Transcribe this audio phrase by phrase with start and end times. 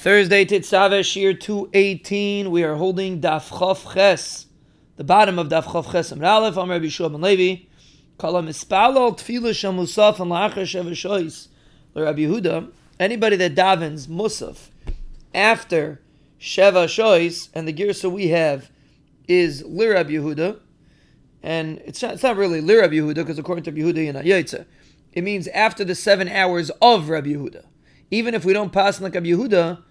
[0.00, 2.52] Thursday, Tetzaveh, Shiur 218.
[2.52, 4.46] We are holding Daf Chof Ches,
[4.94, 6.12] the bottom of Daf Chof Ches.
[6.12, 7.64] Amr Aleph, Amr Rabbi Shua ben Levi.
[8.16, 11.48] Kala Mispalal Tfilah Shal Musaf and Lachar Sheva Shois.
[11.96, 14.68] Rabbi Yehuda, anybody that davens Musaf
[15.34, 16.00] after
[16.38, 18.70] Sheva Shois, and the Girsa we have
[19.26, 20.60] is Lirab Yehuda,
[21.42, 24.64] and it's not, it's not really Lirab Yehuda, because according to Yehuda in Yotze,
[25.12, 27.64] it means after the seven hours of Rabbi Yehuda.
[28.12, 29.82] Even if we don't pass like Rabbi Yehuda,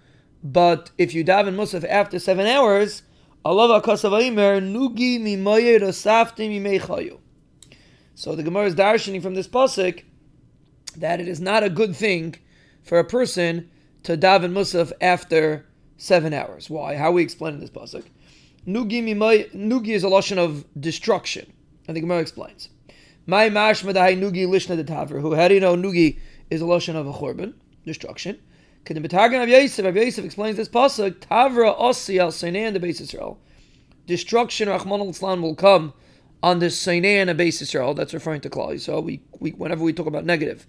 [0.42, 3.02] but if you daven Musaf after seven hours,
[3.44, 4.88] Nugi.
[8.14, 10.02] So the Gemara is darshaning from this pasuk
[10.96, 12.34] that it is not a good thing
[12.82, 13.70] for a person
[14.02, 16.68] to daven Musaf after seven hours.
[16.68, 16.96] Why?
[16.96, 18.04] How are we explaining this pasuk?
[18.66, 19.02] Nugi
[19.54, 21.52] Nugi is a lashon of destruction.
[21.86, 22.68] And the Gemara explains.
[23.26, 26.18] My mashma nugi lishna Who how do you know nugi
[26.50, 28.38] is a lashon of a churban, destruction?
[28.88, 33.02] Kedim b'targum of Yosef, Rabbi Yosef explains this pasuk, Tavra osi al Sinai the base
[33.02, 33.38] Israel.
[34.06, 35.92] Destruction, Rahman al will come
[36.42, 37.92] on the Sinai and the base Israel.
[37.92, 38.80] That's referring to Klal.
[38.80, 40.66] So we, we, whenever we talk about negative,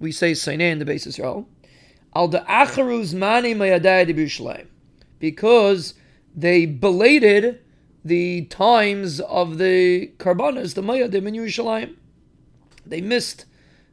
[0.00, 1.48] we say Sinai and the base Israel.
[2.12, 4.66] Al the acharuz mani mayadai
[5.20, 5.94] because
[6.34, 7.60] they belated
[8.04, 11.94] the times of the karbanas, the mayadim in Yerushalayim.
[12.84, 13.44] They missed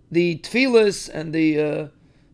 [0.10, 1.88] the tefillas and the uh,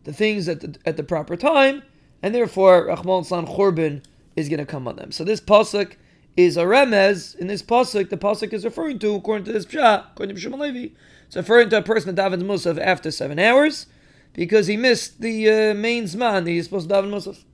[0.04, 1.82] the things at the, at the proper time,
[2.22, 4.02] and therefore Rahman San Churban
[4.36, 5.12] is going to come on them.
[5.12, 5.96] So this pasuk
[6.36, 7.36] is a remez.
[7.36, 10.60] In this pasuk, the pasuk is referring to, according to this pshat, according to Shimon
[10.60, 10.94] Levi,
[11.26, 13.86] it's referring to a person that davens musaf after seven hours
[14.32, 17.44] because he missed the uh, main zman that he's supposed to daven musaf.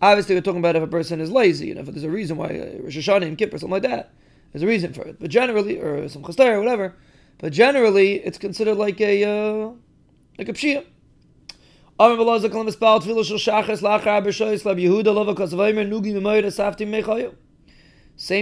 [0.00, 2.46] Obviously, we're talking about if a person is lazy, and if there's a reason why
[2.46, 4.12] uh, Rosh Hashanah and Kippur, something like that,
[4.52, 5.18] there's a reason for it.
[5.18, 6.94] But generally, or some chastar or whatever,
[7.38, 9.70] but generally, it's considered like a uh,
[10.38, 10.84] like a pshia.
[12.00, 12.20] Same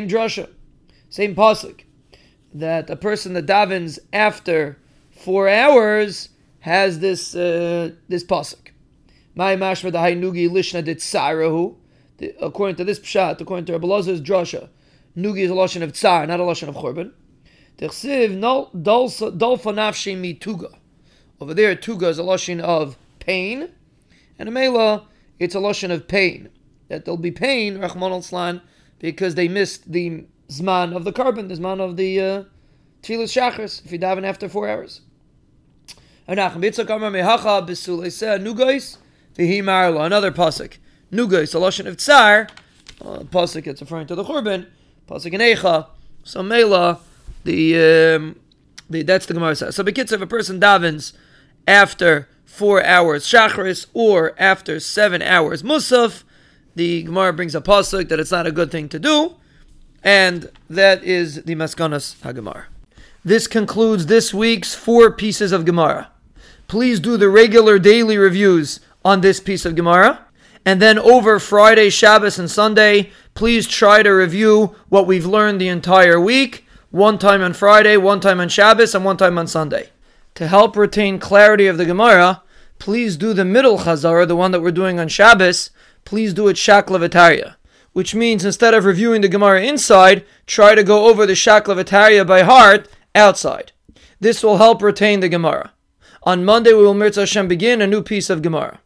[0.09, 0.51] drasha,
[1.09, 1.81] same pasuk,
[2.53, 4.79] that a person that davens after
[5.11, 6.29] four hours
[6.61, 8.73] has this uh, this pasuk.
[9.35, 11.77] My mashma the nugi lishna dit sarahu.
[12.41, 14.69] According to this pshat, according to Rabbi Lazar's drasha,
[15.17, 17.13] nugi is a lashon of tsar, not a lashon of churban.
[17.79, 20.75] Techsiv dolfa nafshi mituga.
[21.41, 23.70] Over there, tuga is a lashon of pain,
[24.39, 26.48] and a mela, it's a lashon of pain.
[26.89, 28.61] That there'll be pain, Rahman al
[28.98, 32.45] because they missed the zman of the korban, the zman of the uh,
[33.03, 35.01] tefillas shachars, if you daven after four hours.
[36.29, 36.51] Another
[40.33, 40.79] pasuk.
[41.13, 42.48] Nugais, a lashon of tsar.
[43.01, 44.67] Uh, pasuk, it's referring to the churban.
[45.09, 45.89] Pasuk in Eicha.
[46.25, 47.01] So mela,
[47.45, 48.41] the, um,
[48.89, 49.77] the that's the Gemara says.
[49.77, 51.13] So bekitz, if a person davens
[51.69, 56.23] after four hours shachris or after seven hours musaf,
[56.74, 59.34] the Gemara brings a pasuk that it's not a good thing to do,
[60.02, 62.64] and that is the Maskanas HaGemara.
[63.24, 66.11] This concludes this week's four pieces of Gemara.
[66.68, 70.24] Please do the regular daily reviews on this piece of Gemara.
[70.64, 75.68] And then over Friday, Shabbos, and Sunday, please try to review what we've learned the
[75.68, 76.64] entire week.
[76.90, 79.90] One time on Friday, one time on Shabbos, and one time on Sunday.
[80.36, 82.42] To help retain clarity of the Gemara,
[82.79, 85.70] please do the middle Chazara, the one that we're doing on Shabbos,
[86.05, 87.57] please do it Shakla V'tarya.
[87.95, 92.27] Which means instead of reviewing the Gemara inside, try to go over the Shakla V'tarya
[92.27, 93.73] by heart outside.
[94.20, 95.73] This will help retain the Gemara.
[96.24, 98.80] On Monday, we will Mirtzeh Hashem begin a new piece of Gemara.